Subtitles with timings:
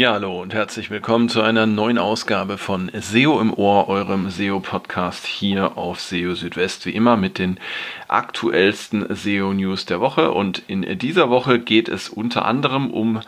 [0.00, 5.26] Ja, hallo und herzlich willkommen zu einer neuen Ausgabe von SEO im Ohr, eurem SEO-Podcast
[5.26, 7.60] hier auf SEO Südwest, wie immer mit den
[8.08, 10.30] aktuellsten SEO-News der Woche.
[10.30, 13.20] Und in dieser Woche geht es unter anderem um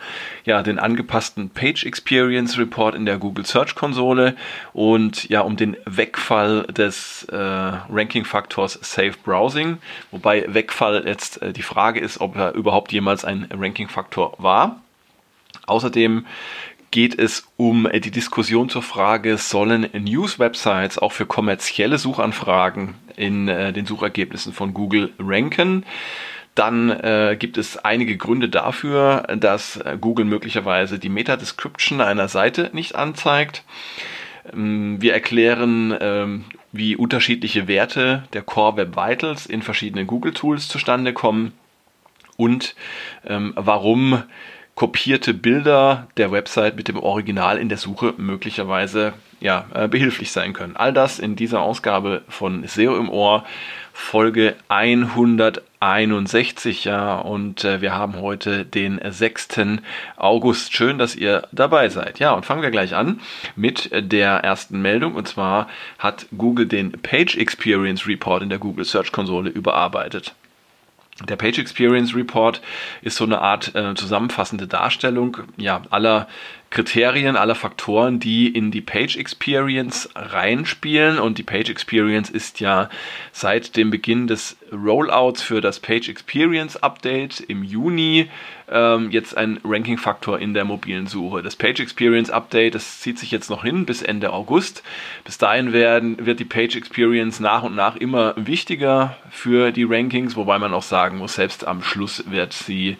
[0.45, 4.35] ja, den angepassten Page Experience Report in der Google Search Konsole
[4.73, 9.77] und ja, um den Wegfall des äh, Ranking-Faktors Safe Browsing.
[10.09, 14.81] Wobei Wegfall jetzt äh, die Frage ist, ob er überhaupt jemals ein Ranking-Faktor war.
[15.65, 16.25] Außerdem
[16.91, 23.73] geht es um die Diskussion zur Frage, sollen News-Websites auch für kommerzielle Suchanfragen in äh,
[23.73, 25.85] den Suchergebnissen von Google ranken?
[26.55, 32.93] Dann äh, gibt es einige Gründe dafür, dass Google möglicherweise die Meta-Description einer Seite nicht
[32.93, 33.63] anzeigt.
[34.51, 41.13] Ähm, wir erklären, ähm, wie unterschiedliche Werte der Core Web Vitals in verschiedenen Google-Tools zustande
[41.13, 41.53] kommen
[42.37, 42.75] und
[43.25, 44.23] ähm, warum
[44.83, 50.51] kopierte Bilder der Website mit dem Original in der Suche möglicherweise ja, äh, behilflich sein
[50.51, 50.75] können.
[50.75, 53.45] All das in dieser Ausgabe von SEO im Ohr,
[53.93, 59.47] Folge 161, ja, und äh, wir haben heute den 6.
[60.17, 60.75] August.
[60.75, 62.19] Schön, dass ihr dabei seid.
[62.19, 63.21] Ja, und fangen wir gleich an
[63.55, 68.83] mit der ersten Meldung, und zwar hat Google den Page Experience Report in der Google
[68.83, 70.35] Search Konsole überarbeitet.
[71.27, 72.61] Der Page Experience Report
[73.01, 76.27] ist so eine Art äh, zusammenfassende Darstellung ja, aller
[76.73, 81.19] Kriterien, aller Faktoren, die in die Page Experience reinspielen.
[81.19, 82.89] Und die Page Experience ist ja
[83.31, 88.27] seit dem Beginn des Rollouts für das Page Experience Update im Juni
[88.71, 91.43] ähm, jetzt ein Ranking-Faktor in der mobilen Suche.
[91.43, 94.83] Das Page Experience Update, das zieht sich jetzt noch hin bis Ende August.
[95.25, 100.35] Bis dahin werden, wird die Page Experience nach und nach immer wichtiger für die Rankings,
[100.35, 102.97] wobei man auch sagen muss, selbst am Schluss wird sie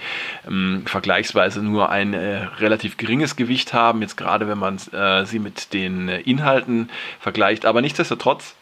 [0.47, 5.25] ähm, vergleichsweise nur ein äh, relativ geringes Gewicht Gewicht haben, jetzt gerade wenn man äh,
[5.25, 7.65] sie mit den äh, Inhalten vergleicht.
[7.65, 8.55] Aber nichtsdestotrotz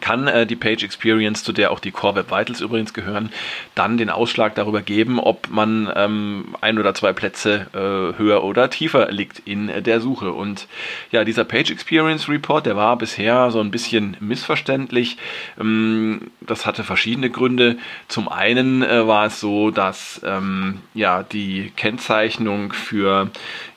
[0.00, 3.30] kann äh, die Page Experience, zu der auch die Core Web Vitals übrigens gehören,
[3.74, 8.70] dann den Ausschlag darüber geben, ob man ähm, ein oder zwei Plätze äh, höher oder
[8.70, 10.32] tiefer liegt in äh, der Suche.
[10.32, 10.68] Und
[11.10, 15.16] ja, dieser Page Experience Report, der war bisher so ein bisschen missverständlich.
[15.58, 17.76] Ähm, das hatte verschiedene Gründe.
[18.06, 23.30] Zum einen äh, war es so, dass ähm, ja die Kennzeichnung für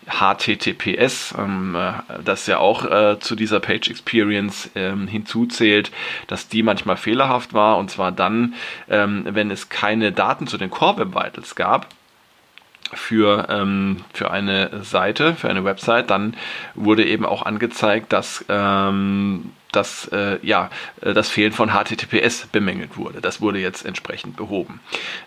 [0.06, 1.94] HTTPS, ähm, äh,
[2.24, 5.91] das ja auch äh, zu dieser Page Experience ähm, hinzuzählt,
[6.28, 7.78] dass die manchmal fehlerhaft war.
[7.78, 8.53] Und zwar dann,
[8.90, 11.88] ähm, wenn es keine Daten zu den Core Web Vitals gab
[12.94, 16.35] für, ähm, für eine Seite, für eine Website, dann
[16.75, 20.69] wurde eben auch angezeigt, dass ähm, dass äh, ja,
[21.01, 23.22] äh, das Fehlen von HTTPS bemängelt wurde.
[23.22, 24.79] Das wurde jetzt entsprechend behoben.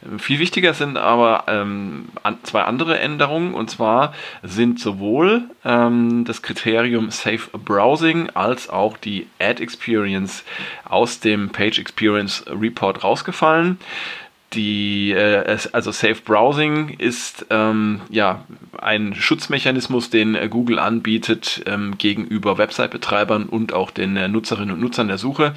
[0.05, 6.25] Ähm, viel wichtiger sind aber ähm, an, zwei andere Änderungen und zwar sind sowohl ähm,
[6.25, 10.45] das Kriterium Safe Browsing als auch die Ad Experience
[10.85, 13.79] aus dem Page Experience Report rausgefallen
[14.57, 18.45] die, äh, also Safe Browsing ist ähm, ja
[18.79, 24.81] ein Schutzmechanismus, den äh, Google anbietet ähm, gegenüber Website-Betreibern und auch den äh, Nutzerinnen und
[24.81, 25.55] Nutzern der Suche.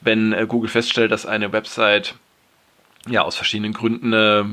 [0.00, 2.14] Wenn äh, Google feststellt, dass eine Website
[3.08, 4.44] ja aus verschiedenen Gründen äh,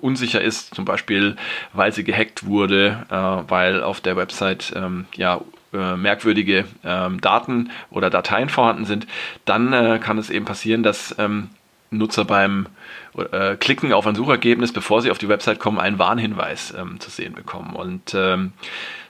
[0.00, 1.36] unsicher ist, zum Beispiel
[1.72, 3.04] weil sie gehackt wurde,
[3.48, 5.40] weil auf der Website ähm, ja
[5.72, 9.08] merkwürdige ähm, Daten oder Dateien vorhanden sind,
[9.44, 11.50] dann kann es eben passieren, dass ähm,
[11.90, 12.66] Nutzer beim
[13.16, 17.10] äh, Klicken auf ein Suchergebnis, bevor sie auf die Website kommen, einen Warnhinweis ähm, zu
[17.10, 17.74] sehen bekommen.
[17.74, 18.52] Und ähm,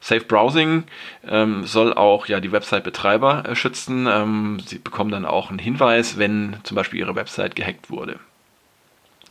[0.01, 0.85] Safe Browsing
[1.29, 4.07] ähm, soll auch ja die Website-Betreiber äh, schützen.
[4.11, 8.19] Ähm, sie bekommen dann auch einen Hinweis, wenn zum Beispiel ihre Website gehackt wurde.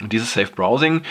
[0.02, 1.02] Und dieses Safe Browsing,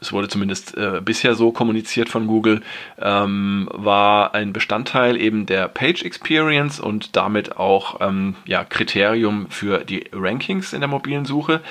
[0.00, 2.60] es wurde zumindest äh, bisher so kommuniziert von Google,
[3.00, 9.84] ähm, war ein Bestandteil eben der Page Experience und damit auch ähm, ja, Kriterium für
[9.84, 11.62] die Rankings in der mobilen Suche.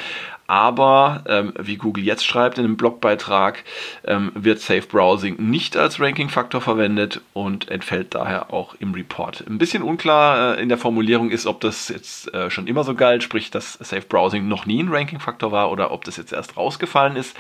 [0.48, 3.66] Aber ähm, wie Google jetzt schreibt in einem Blogbeitrag,
[4.06, 9.44] ähm, wird Safe Browsing nicht als Ranking-Faktor verwendet und entfällt daher auch im Report.
[9.46, 12.96] Ein bisschen unklar äh, in der Formulierung ist, ob das jetzt äh, schon immer so
[12.96, 16.56] galt, sprich, dass Safe Browsing noch nie ein Ranking-Faktor war oder ob das jetzt erst
[16.56, 17.36] rausgefallen ist.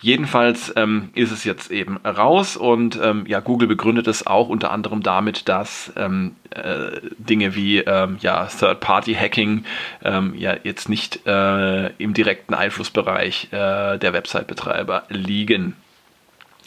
[0.00, 4.70] Jedenfalls ähm, ist es jetzt eben raus und ähm, ja, Google begründet es auch unter
[4.70, 9.64] anderem damit, dass ähm, äh, Dinge wie ähm, ja, Third-Party-Hacking
[10.04, 15.74] ähm, ja jetzt nicht äh, im direkten Einflussbereich äh, der Website-Betreiber liegen.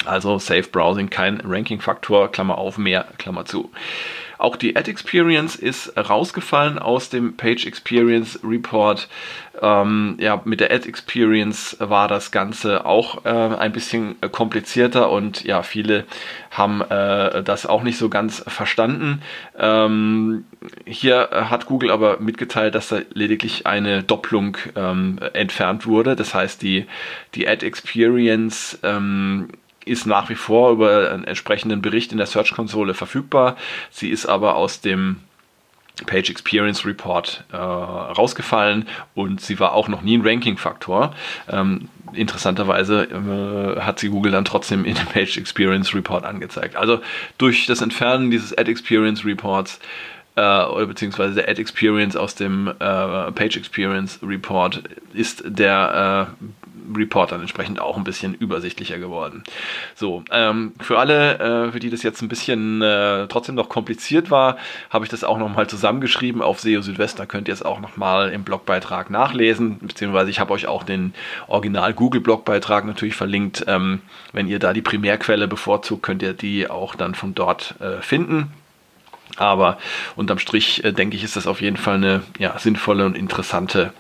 [0.06, 3.72] Also Safe Browsing kein Ranking-Faktor, Klammer auf, mehr, Klammer zu.
[4.42, 9.08] Auch die Ad Experience ist rausgefallen aus dem Page Experience Report.
[9.62, 15.44] Ähm, ja, mit der Ad Experience war das Ganze auch äh, ein bisschen komplizierter und
[15.44, 16.06] ja, viele
[16.50, 19.22] haben äh, das auch nicht so ganz verstanden.
[19.60, 20.46] Ähm,
[20.86, 26.16] hier hat Google aber mitgeteilt, dass da lediglich eine Doppelung ähm, entfernt wurde.
[26.16, 26.88] Das heißt, die,
[27.36, 29.50] die Ad Experience ähm,
[29.86, 33.56] ist nach wie vor über einen entsprechenden Bericht in der Search-Konsole verfügbar.
[33.89, 35.18] Sie ist aber aus dem
[36.06, 41.13] Page Experience Report äh, rausgefallen und sie war auch noch nie ein Ranking-Faktor.
[41.50, 46.75] Ähm, interessanterweise äh, hat sie Google dann trotzdem in dem Page Experience Report angezeigt.
[46.75, 47.01] Also
[47.38, 49.80] durch das Entfernen dieses Ad Experience Reports
[50.36, 52.74] äh, beziehungsweise der Ad Experience aus dem äh,
[53.31, 54.81] Page Experience Report
[55.13, 56.45] ist der äh,
[56.96, 59.44] Report dann entsprechend auch ein bisschen übersichtlicher geworden.
[59.96, 64.32] So, ähm, für alle, äh, für die das jetzt ein bisschen äh, trotzdem noch kompliziert
[64.32, 64.58] war,
[64.90, 67.20] habe ich das auch nochmal zusammengeschrieben auf SEO Südwest.
[67.20, 71.14] Da könnt ihr es auch nochmal im Blogbeitrag nachlesen, beziehungsweise ich habe euch auch den
[71.48, 73.66] Original Google Blogbeitrag natürlich verlinkt.
[73.68, 74.02] Ähm,
[74.34, 78.52] wenn ihr da die Primärquelle bevorzugt, könnt ihr die auch dann von dort äh, finden.
[79.38, 79.78] Aber
[80.16, 83.94] unterm Strich äh, denke ich, ist das auf jeden Fall eine ja, sinnvolle und interessante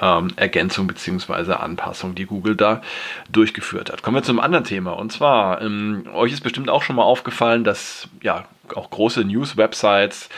[0.00, 1.52] ähm, Ergänzung bzw.
[1.52, 2.82] Anpassung, die Google da
[3.30, 4.02] durchgeführt hat.
[4.02, 4.92] Kommen wir zum anderen Thema.
[4.92, 8.44] Und zwar, ähm, euch ist bestimmt auch schon mal aufgefallen, dass ja
[8.74, 10.28] auch große News-Websites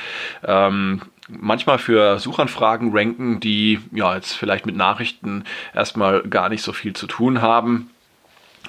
[0.45, 5.45] ähm, manchmal für Suchanfragen ranken, die ja jetzt vielleicht mit Nachrichten
[5.75, 7.91] erstmal gar nicht so viel zu tun haben.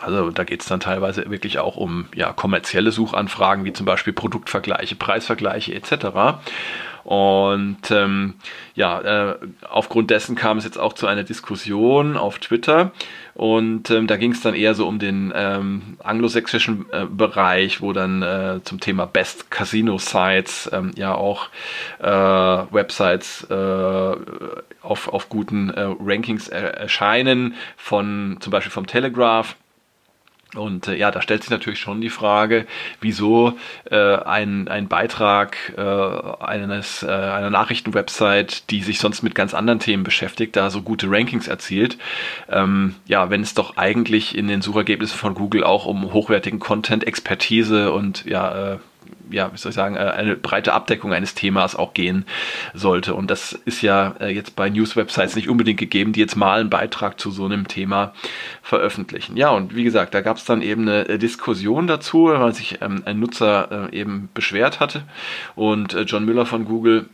[0.02, 4.14] Also da geht es dann teilweise wirklich auch um ja, kommerzielle Suchanfragen, wie zum Beispiel
[4.14, 6.40] Produktvergleiche, Preisvergleiche etc.
[7.10, 8.36] Und ähm,
[8.76, 9.36] ja, äh,
[9.68, 12.92] aufgrund dessen kam es jetzt auch zu einer Diskussion auf Twitter.
[13.34, 17.94] Und ähm, da ging es dann eher so um den ähm, anglosächsischen äh, Bereich, wo
[17.94, 21.50] dann äh, zum Thema Best Casino Sites ähm, ja auch
[21.98, 24.16] äh, Websites äh,
[24.84, 29.56] auf, auf guten äh, Rankings erscheinen, von zum Beispiel vom Telegraph
[30.56, 32.66] und äh, ja, da stellt sich natürlich schon die Frage,
[33.02, 33.54] wieso
[33.92, 35.82] äh, ein, ein Beitrag äh,
[36.44, 41.10] eines, äh, einer Nachrichtenwebsite, die sich sonst mit ganz anderen Themen beschäftigt, da so gute
[41.10, 41.98] Rankings erzielt.
[42.50, 47.06] Ähm, ja, wenn es doch eigentlich in den Suchergebnissen von Google auch um hochwertigen Content,
[47.06, 48.78] Expertise und ja, äh,
[49.32, 52.26] ja, wie soll ich sagen, äh, eine breite Abdeckung eines Themas auch gehen
[52.74, 53.14] sollte.
[53.16, 56.70] Und das ist ja äh, jetzt bei News-Websites nicht unbedingt gegeben, die jetzt mal einen
[56.70, 58.14] Beitrag zu so einem Thema
[58.62, 59.38] veröffentlichen.
[59.38, 62.80] Ja, und wie gesagt, da gab es dann eben eine äh, Diskussion dazu, weil sich
[62.82, 65.04] ähm, ein Nutzer eben beschwert hatte.
[65.56, 67.06] Und John Müller von Google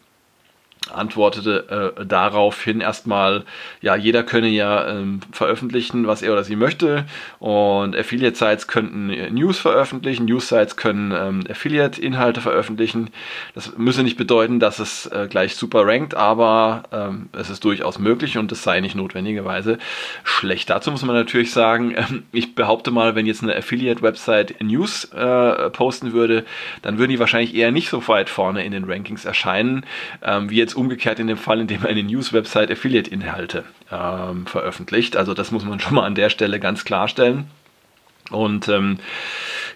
[0.94, 3.44] antwortete äh, daraufhin erstmal,
[3.82, 7.06] ja, jeder könne ja ähm, veröffentlichen, was er oder sie möchte
[7.40, 13.10] und Affiliate-Sites könnten News veröffentlichen, News-Sites können ähm, Affiliate-Inhalte veröffentlichen.
[13.54, 18.00] Das müsse nicht bedeuten, dass es äh, gleich super rankt, aber ähm, es ist durchaus
[18.00, 19.78] möglich und es sei nicht notwendigerweise
[20.24, 20.70] schlecht.
[20.70, 25.70] Dazu muss man natürlich sagen, äh, ich behaupte mal, wenn jetzt eine Affiliate-Website News äh,
[25.72, 26.46] posten würde,
[26.81, 29.86] dann würden die wahrscheinlich eher nicht so weit vorne in den Rankings erscheinen,
[30.24, 35.18] ähm, wie jetzt umgekehrt in dem Fall, in dem eine News-Website Affiliate-Inhalte ähm, veröffentlicht.
[35.18, 37.45] Also das muss man schon mal an der Stelle ganz klarstellen.
[38.31, 38.98] Und ähm,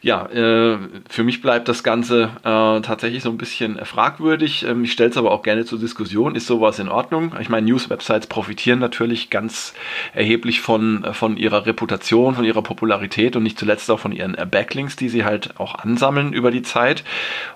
[0.01, 0.77] ja, äh,
[1.09, 4.63] für mich bleibt das Ganze äh, tatsächlich so ein bisschen äh, fragwürdig.
[4.63, 6.35] Ähm, ich stelle es aber auch gerne zur Diskussion.
[6.35, 7.33] Ist sowas in Ordnung?
[7.41, 9.73] Ich meine, News-Websites profitieren natürlich ganz
[10.13, 14.35] erheblich von, äh, von ihrer Reputation, von ihrer Popularität und nicht zuletzt auch von ihren
[14.35, 17.03] äh, Backlinks, die sie halt auch ansammeln über die Zeit.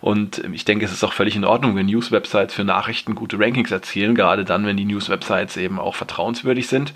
[0.02, 3.40] Und ähm, ich denke, es ist auch völlig in Ordnung, wenn News-Websites für Nachrichten gute
[3.40, 6.94] Rankings erzielen, gerade dann, wenn die News-Websites eben auch vertrauenswürdig sind.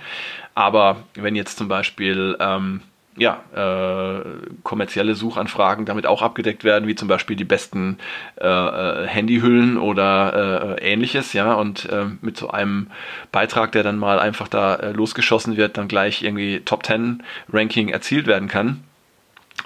[0.56, 2.82] Aber wenn jetzt zum Beispiel ähm,
[3.18, 4.24] ja, äh,
[4.64, 7.98] kommerzielle Suchanfragen damit auch abgedeckt werden, wie zum Beispiel die besten
[8.40, 12.88] äh, äh, Handyhüllen oder äh, ähnliches, ja, und äh, mit so einem
[13.32, 17.90] Beitrag, der dann mal einfach da äh, losgeschossen wird, dann gleich irgendwie Top 10 Ranking
[17.90, 18.84] erzielt werden kann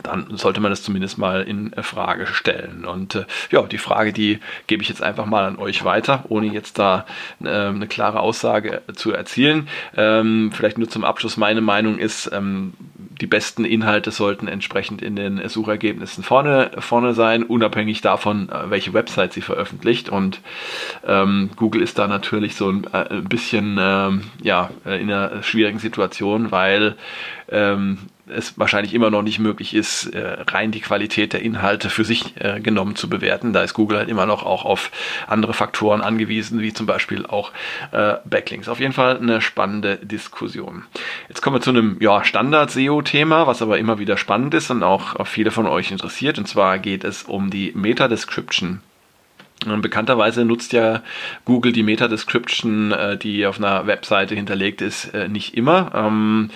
[0.03, 2.85] dann sollte man das zumindest mal in Frage stellen.
[2.85, 6.47] Und äh, ja, die Frage, die gebe ich jetzt einfach mal an euch weiter, ohne
[6.47, 7.05] jetzt da
[7.43, 9.67] äh, eine klare Aussage zu erzielen.
[9.95, 12.73] Ähm, vielleicht nur zum Abschluss meine Meinung ist, ähm,
[13.21, 18.93] die besten Inhalte sollten entsprechend in den Suchergebnissen vorne, vorne sein, unabhängig davon, äh, welche
[18.93, 20.09] Website sie veröffentlicht.
[20.09, 20.41] Und
[21.05, 25.79] ähm, Google ist da natürlich so ein, äh, ein bisschen ähm, ja, in einer schwierigen
[25.79, 26.95] Situation, weil
[27.49, 27.99] ähm,
[28.31, 32.33] es wahrscheinlich immer noch nicht möglich ist, äh, rein die Qualität der Inhalte für sich
[32.39, 33.53] äh, genommen zu bewerten.
[33.53, 34.91] Da ist Google halt immer noch auch auf
[35.27, 37.51] andere Faktoren angewiesen, wie zum Beispiel auch
[37.91, 38.69] äh, Backlinks.
[38.69, 40.83] Auf jeden Fall eine spannende Diskussion.
[41.27, 45.25] Jetzt kommen wir zu einem ja, Standard-SEO-Thema, was aber immer wieder spannend ist und auch
[45.27, 46.37] viele von euch interessiert.
[46.37, 48.81] Und zwar geht es um die Meta-Description
[49.63, 51.03] Bekannterweise nutzt ja
[51.45, 55.91] Google die Meta-Description, äh, die auf einer Webseite hinterlegt ist, äh, nicht immer.
[55.93, 56.49] Ähm,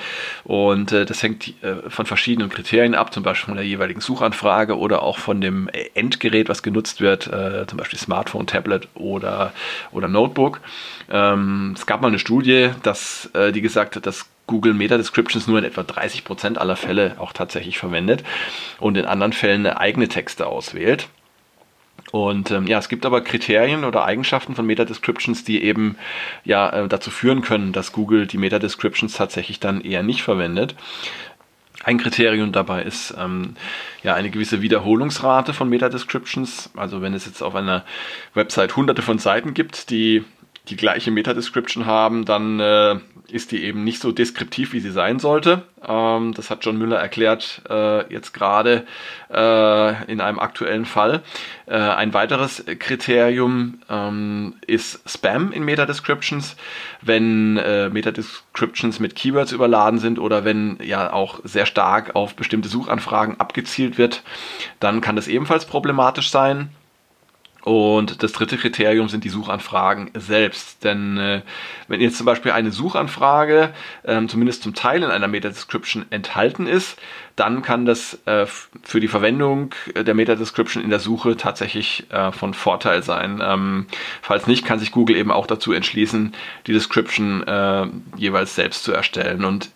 [0.44, 1.54] und äh, das hängt
[1.88, 6.50] von verschiedenen Kriterien ab, zum Beispiel von der jeweiligen Suchanfrage oder auch von dem Endgerät,
[6.50, 9.54] was genutzt wird, zum Beispiel Smartphone, Tablet oder,
[9.92, 10.62] oder Notebook.
[11.10, 15.60] Ähm, es gab mal eine Studie, dass, die gesagt hat, dass Google Meta Descriptions nur
[15.60, 18.24] in etwa 30% aller Fälle auch tatsächlich verwendet
[18.80, 21.08] und in anderen Fällen eigene Texte auswählt.
[22.12, 25.98] Und ähm, ja, es gibt aber Kriterien oder Eigenschaften von Meta-Descriptions, die eben
[26.44, 30.76] ja äh, dazu führen können, dass Google die Meta-Descriptions tatsächlich dann eher nicht verwendet.
[31.84, 33.56] Ein Kriterium dabei ist ähm,
[34.02, 36.72] ja eine gewisse Wiederholungsrate von Meta-Descriptions.
[36.76, 37.84] Also wenn es jetzt auf einer
[38.34, 40.24] Website hunderte von Seiten gibt, die
[40.70, 42.96] die gleiche Meta-Description haben, dann äh,
[43.28, 45.64] ist die eben nicht so deskriptiv, wie sie sein sollte.
[45.86, 48.86] Ähm, das hat John Müller erklärt, äh, jetzt gerade
[49.32, 51.22] äh, in einem aktuellen Fall.
[51.66, 56.56] Äh, ein weiteres Kriterium ähm, ist Spam in Meta-Descriptions.
[57.02, 62.70] Wenn äh, Meta-Descriptions mit Keywords überladen sind oder wenn ja auch sehr stark auf bestimmte
[62.70, 64.24] Suchanfragen abgezielt wird,
[64.80, 66.70] dann kann das ebenfalls problematisch sein.
[67.66, 70.84] Und das dritte Kriterium sind die Suchanfragen selbst.
[70.84, 71.42] Denn äh,
[71.88, 73.74] wenn jetzt zum Beispiel eine Suchanfrage
[74.06, 76.96] ähm, zumindest zum Teil in einer Meta-Description enthalten ist,
[77.36, 82.54] dann kann das äh, für die Verwendung der Meta-Description in der Suche tatsächlich äh, von
[82.54, 83.42] Vorteil sein.
[83.44, 83.88] Ähm,
[84.22, 86.34] falls nicht, kann sich Google eben auch dazu entschließen,
[86.68, 89.44] die Description äh, jeweils selbst zu erstellen.
[89.44, 89.72] Und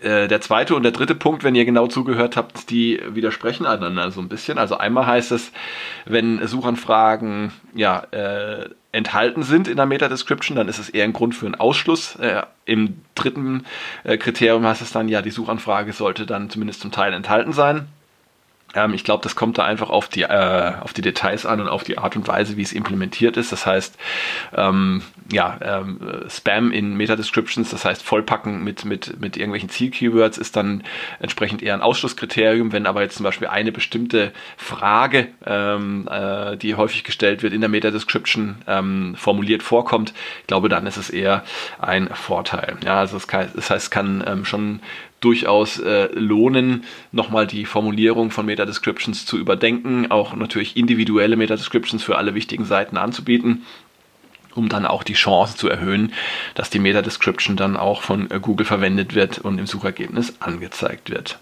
[0.00, 4.10] äh, der zweite und der dritte Punkt, wenn ihr genau zugehört habt, die widersprechen einander
[4.10, 4.58] so ein bisschen.
[4.58, 5.52] Also einmal heißt es,
[6.06, 11.34] wenn Suchanfragen ja, äh, enthalten sind in der Meta-Description, dann ist es eher ein Grund
[11.34, 12.16] für einen Ausschluss.
[12.16, 13.64] Äh, Im dritten
[14.04, 17.88] äh, Kriterium heißt es dann, ja, die Suchanfrage sollte dann zumindest zum Teil enthalten sein.
[18.74, 21.68] Ähm, ich glaube, das kommt da einfach auf die, äh, auf die Details an und
[21.68, 23.52] auf die Art und Weise, wie es implementiert ist.
[23.52, 23.96] Das heißt,
[24.54, 30.56] ähm, ja, ähm, Spam in Meta-Descriptions, das heißt Vollpacken mit, mit, mit irgendwelchen Ziel-Keywords ist
[30.56, 30.82] dann
[31.20, 32.72] entsprechend eher ein Ausschlusskriterium.
[32.72, 37.60] Wenn aber jetzt zum Beispiel eine bestimmte Frage, ähm, äh, die häufig gestellt wird, in
[37.60, 41.44] der Meta-Description ähm, formuliert vorkommt, ich glaube, dann ist es eher
[41.78, 42.76] ein Vorteil.
[42.84, 44.80] Ja, also das, kann, das heißt, es kann ähm, schon
[45.20, 52.16] durchaus äh, lohnen, nochmal die Formulierung von Meta-Descriptions zu überdenken, auch natürlich individuelle Meta-Descriptions für
[52.18, 53.62] alle wichtigen Seiten anzubieten
[54.54, 56.12] um dann auch die Chance zu erhöhen,
[56.54, 61.38] dass die Meta-Description dann auch von äh, Google verwendet wird und im Suchergebnis angezeigt wird.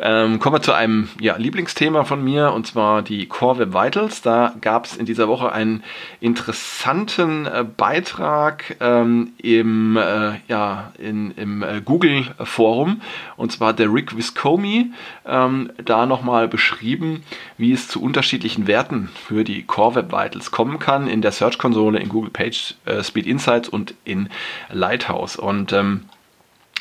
[0.00, 4.22] Ähm, kommen wir zu einem ja, Lieblingsthema von mir und zwar die Core Web Vitals.
[4.22, 5.82] Da gab es in dieser Woche einen
[6.20, 13.00] interessanten äh, Beitrag ähm, im, äh, ja, in, im äh, Google Forum
[13.36, 14.92] und zwar der Rick Viscomi
[15.26, 17.24] ähm, da nochmal beschrieben,
[17.56, 21.58] wie es zu unterschiedlichen Werten für die Core Web Vitals kommen kann in der Search
[21.58, 24.28] Konsole in Google Page äh, Speed Insights und in
[24.70, 25.36] Lighthouse.
[25.36, 26.04] Und ähm,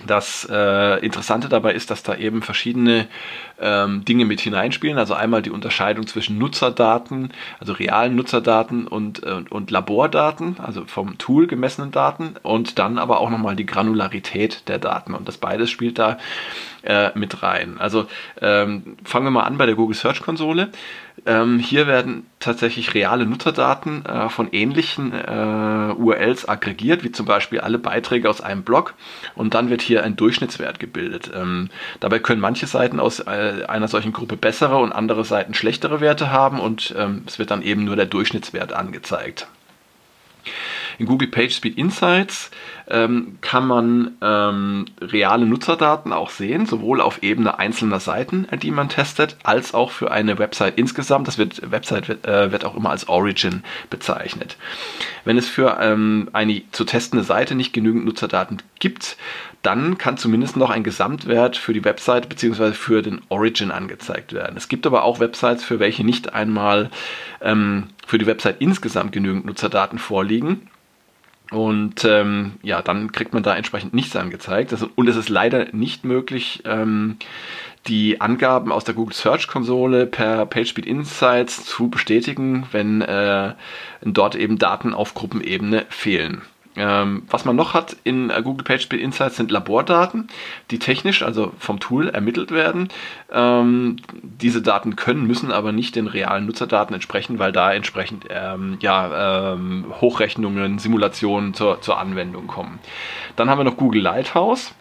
[0.05, 3.07] das äh, Interessante dabei ist, dass da eben verschiedene
[3.59, 4.97] ähm, Dinge mit hineinspielen.
[4.97, 11.17] Also einmal die Unterscheidung zwischen Nutzerdaten, also realen Nutzerdaten und, äh, und Labordaten, also vom
[11.17, 15.13] Tool gemessenen Daten und dann aber auch nochmal die Granularität der Daten.
[15.13, 16.17] Und das beides spielt da
[16.83, 17.77] äh, mit rein.
[17.79, 18.05] Also
[18.41, 20.69] ähm, fangen wir mal an bei der Google Search Konsole.
[21.25, 27.59] Ähm, hier werden tatsächlich reale Nutzerdaten äh, von ähnlichen äh, URLs aggregiert, wie zum Beispiel
[27.59, 28.93] alle Beiträge aus einem Blog
[29.35, 31.31] und dann wird hier ein Durchschnittswert gebildet.
[31.33, 36.01] Ähm, dabei können manche Seiten aus äh, einer solchen Gruppe bessere und andere Seiten schlechtere
[36.01, 39.47] Werte haben und ähm, es wird dann eben nur der Durchschnittswert angezeigt.
[40.99, 42.49] In Google PageSpeed Insights
[42.89, 48.89] ähm, kann man ähm, reale Nutzerdaten auch sehen, sowohl auf Ebene einzelner Seiten, die man
[48.89, 51.27] testet, als auch für eine Website insgesamt.
[51.27, 54.57] Das wird, Website wird, äh, wird auch immer als Origin bezeichnet.
[55.23, 59.17] Wenn es für ähm, eine zu testende Seite nicht genügend Nutzerdaten gibt,
[59.61, 62.71] dann kann zumindest noch ein Gesamtwert für die Website bzw.
[62.71, 64.55] für den Origin angezeigt werden.
[64.55, 66.89] Es gibt aber auch Websites, für welche nicht einmal
[67.41, 70.69] ähm, für die Website insgesamt genügend Nutzerdaten vorliegen.
[71.51, 74.71] Und ähm, ja, dann kriegt man da entsprechend nichts angezeigt.
[74.71, 77.17] Das, und es ist leider nicht möglich, ähm,
[77.87, 83.53] die Angaben aus der Google Search Konsole per PageSpeed Insights zu bestätigen, wenn äh,
[84.01, 86.41] dort eben Daten auf Gruppenebene fehlen.
[86.77, 90.27] Ähm, was man noch hat in äh, Google PageSpeed Insights sind Labordaten,
[90.71, 92.89] die technisch, also vom Tool ermittelt werden.
[93.31, 98.77] Ähm, diese Daten können, müssen aber nicht den realen Nutzerdaten entsprechen, weil da entsprechend ähm,
[98.81, 102.79] ja, ähm, Hochrechnungen, Simulationen zur, zur Anwendung kommen.
[103.35, 104.73] Dann haben wir noch Google Lighthouse.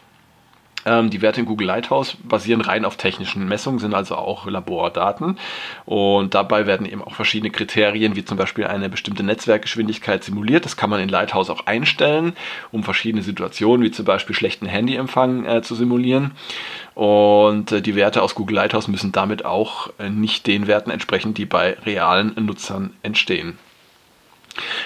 [0.87, 5.37] Ähm, die Werte in Google Lighthouse basieren rein auf technischen Messungen, sind also auch Labordaten.
[5.85, 10.65] Und dabei werden eben auch verschiedene Kriterien, wie zum Beispiel eine bestimmte Netzwerkgeschwindigkeit simuliert.
[10.65, 12.35] Das kann man in Lighthouse auch einstellen,
[12.71, 16.31] um verschiedene Situationen, wie zum Beispiel schlechten Handyempfang, äh, zu simulieren.
[16.95, 21.35] Und äh, die Werte aus Google Lighthouse müssen damit auch äh, nicht den Werten entsprechen,
[21.35, 23.59] die bei realen Nutzern entstehen.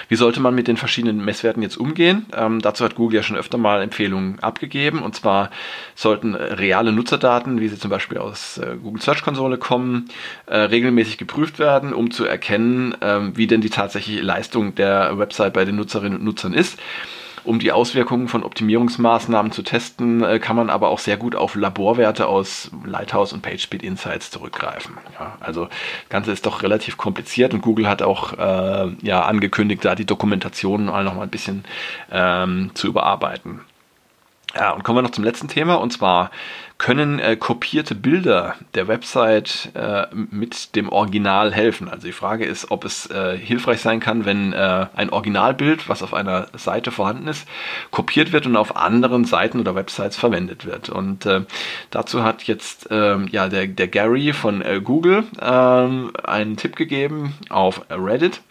[0.09, 2.25] Wie sollte man mit den verschiedenen Messwerten jetzt umgehen?
[2.35, 5.01] Ähm, dazu hat Google ja schon öfter mal Empfehlungen abgegeben.
[5.01, 5.49] Und zwar
[5.95, 10.09] sollten äh, reale Nutzerdaten, wie sie zum Beispiel aus äh, Google Search Konsole kommen,
[10.45, 15.53] äh, regelmäßig geprüft werden, um zu erkennen, ähm, wie denn die tatsächliche Leistung der Website
[15.53, 16.79] bei den Nutzerinnen und Nutzern ist.
[17.43, 21.55] Um die Auswirkungen von Optimierungsmaßnahmen zu testen, äh, kann man aber auch sehr gut auf
[21.55, 24.97] Laborwerte aus Lighthouse und PageSpeed Insights zurückgreifen.
[25.19, 29.83] Ja, also das Ganze ist doch relativ kompliziert und Google hat auch äh, ja, angekündigt,
[29.83, 31.65] da die Dokumentation noch mal ein bisschen
[32.11, 33.61] ähm, zu überarbeiten.
[34.53, 36.29] Ja, und kommen wir noch zum letzten Thema und zwar
[36.77, 41.87] können äh, kopierte Bilder der Website äh, mit dem Original helfen.
[41.87, 46.01] Also die Frage ist, ob es äh, hilfreich sein kann, wenn äh, ein Originalbild, was
[46.01, 47.47] auf einer Seite vorhanden ist,
[47.91, 50.89] kopiert wird und auf anderen Seiten oder Websites verwendet wird.
[50.89, 51.41] Und äh,
[51.91, 57.35] dazu hat jetzt ähm, ja der, der Gary von äh, Google ähm, einen Tipp gegeben
[57.49, 58.41] auf Reddit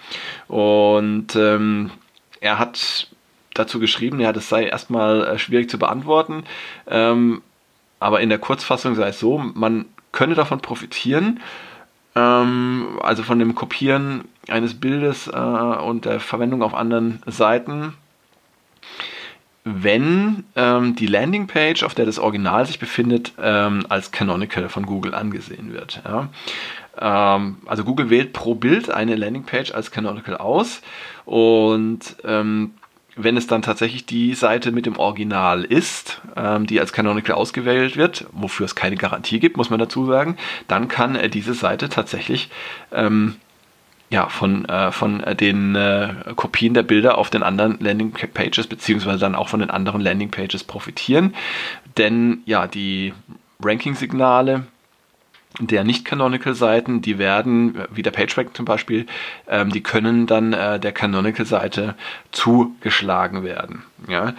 [0.46, 1.90] und ähm,
[2.40, 3.08] er hat
[3.54, 6.44] dazu geschrieben, ja, das sei erstmal schwierig zu beantworten.
[6.86, 7.42] Ähm,
[7.98, 11.40] aber in der Kurzfassung sei es so, man könne davon profitieren,
[12.16, 17.94] ähm, also von dem Kopieren eines Bildes äh, und der Verwendung auf anderen Seiten,
[19.64, 25.14] wenn ähm, die Landingpage, auf der das Original sich befindet, ähm, als canonical von Google
[25.14, 26.02] angesehen wird.
[26.04, 26.28] Ja.
[26.98, 30.80] Ähm, also Google wählt pro Bild eine Landingpage als canonical aus
[31.26, 32.72] und ähm,
[33.16, 37.96] wenn es dann tatsächlich die Seite mit dem Original ist, ähm, die als Canonical ausgewählt
[37.96, 40.36] wird, wofür es keine Garantie gibt, muss man dazu sagen,
[40.68, 42.50] dann kann äh, diese Seite tatsächlich
[42.92, 43.36] ähm,
[44.10, 49.36] ja, von, äh, von den äh, Kopien der Bilder auf den anderen Landingpages beziehungsweise dann
[49.36, 51.34] auch von den anderen Landingpages profitieren.
[51.96, 53.14] Denn ja, die
[53.62, 54.64] Ranking-Signale
[55.58, 59.06] der nicht-Canonical-Seiten, die werden, wie der PageRank zum Beispiel,
[59.48, 61.96] ähm, die können dann äh, der Canonical-Seite
[62.30, 63.82] zugeschlagen werden.
[64.08, 64.34] Ja?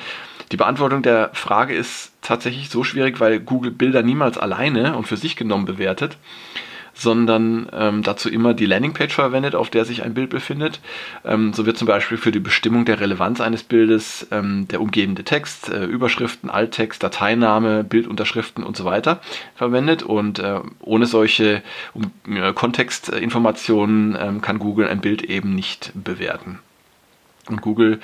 [0.52, 5.18] Die Beantwortung der Frage ist tatsächlich so schwierig, weil Google Bilder niemals alleine und für
[5.18, 6.18] sich genommen bewertet
[6.94, 10.80] sondern ähm, dazu immer die Landingpage verwendet, auf der sich ein Bild befindet.
[11.26, 15.24] Ähm, so wird zum Beispiel für die Bestimmung der Relevanz eines Bildes ähm, der umgebende
[15.24, 19.22] Text, äh, Überschriften, Alttext, Dateiname, Bildunterschriften und so weiter
[19.56, 20.04] verwendet.
[20.04, 26.60] Und äh, ohne solche um, äh, Kontextinformationen ähm, kann Google ein Bild eben nicht bewerten.
[27.48, 28.00] Und Google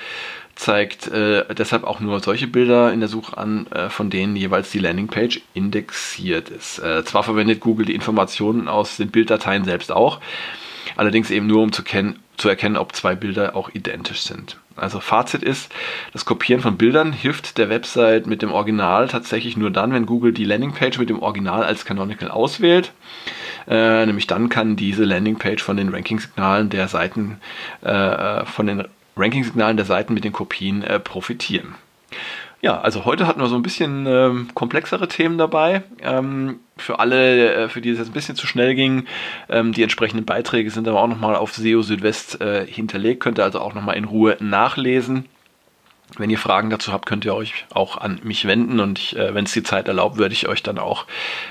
[0.58, 4.72] zeigt äh, deshalb auch nur solche Bilder in der Suche an, äh, von denen jeweils
[4.72, 6.80] die Landingpage indexiert ist.
[6.80, 10.20] Äh, zwar verwendet Google die Informationen aus den Bilddateien selbst auch,
[10.96, 11.84] allerdings eben nur um zu,
[12.38, 14.58] zu erkennen, ob zwei Bilder auch identisch sind.
[14.76, 15.72] Also Fazit ist,
[16.14, 20.34] das Kopieren von Bildern hilft der Website mit dem Original tatsächlich nur dann, wenn Google
[20.34, 22.92] die Landingpage mit dem Original als Canonical auswählt.
[23.68, 27.40] Äh, nämlich dann kann diese Landingpage von den Ranking-Signalen der Seiten,
[27.84, 28.88] äh, äh von den
[29.18, 31.76] Ranking-Signalen der Seiten mit den Kopien äh, profitieren.
[32.60, 35.84] Ja, also heute hatten wir so ein bisschen ähm, komplexere Themen dabei.
[36.02, 39.06] Ähm, für alle, äh, für die es jetzt ein bisschen zu schnell ging,
[39.48, 43.22] ähm, die entsprechenden Beiträge sind aber auch nochmal auf SEO Südwest äh, hinterlegt.
[43.22, 45.26] Könnt ihr also auch nochmal in Ruhe nachlesen.
[46.16, 49.44] Wenn ihr Fragen dazu habt, könnt ihr euch auch an mich wenden und äh, wenn
[49.44, 51.06] es die Zeit erlaubt, würde ich euch dann auch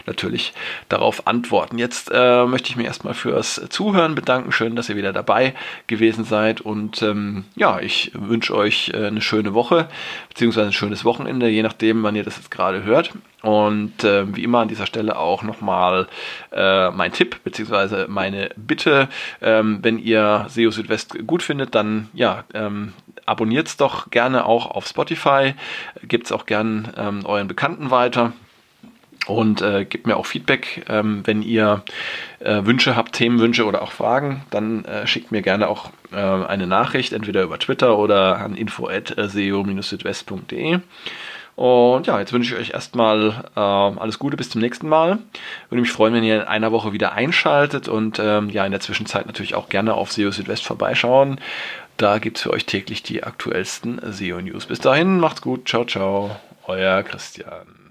[0.07, 0.55] natürlich
[0.89, 1.77] darauf antworten.
[1.77, 4.53] Jetzt äh, möchte ich mich erstmal fürs Zuhören bedanken.
[4.53, 5.55] Schön, dass ihr wieder dabei
[5.89, 9.89] gewesen seid und ähm, ja, ich wünsche euch äh, eine schöne Woche
[10.31, 13.13] beziehungsweise ein schönes Wochenende, je nachdem, wann ihr das jetzt gerade hört.
[13.43, 16.09] Und äh, wie immer an dieser Stelle auch nochmal
[16.51, 19.09] äh, mein Tipp beziehungsweise meine Bitte,
[19.41, 22.93] ähm, wenn ihr SEO Südwest gut findet, dann ja, ähm,
[23.27, 25.55] abonniert es doch gerne auch auf Spotify,
[26.03, 28.33] gebt es auch gerne ähm, euren Bekannten weiter
[29.27, 31.83] und äh, gebt mir auch Feedback, ähm, wenn ihr
[32.39, 36.67] äh, Wünsche habt, Themenwünsche oder auch Fragen, dann äh, schickt mir gerne auch äh, eine
[36.67, 40.79] Nachricht, entweder über Twitter oder an info@seo-südwest.de.
[41.57, 45.19] Und ja, jetzt wünsche ich euch erstmal äh, alles Gute bis zum nächsten Mal.
[45.71, 48.81] Würde mich freuen, wenn ihr in einer Woche wieder einschaltet und ähm, ja, in der
[48.81, 51.41] Zwischenzeit natürlich auch gerne auf SEO Südwest vorbeischauen.
[51.97, 54.67] Da gibt es für euch täglich die aktuellsten SEO-News.
[54.67, 57.86] Bis dahin, macht's gut, ciao, ciao, euer Christian.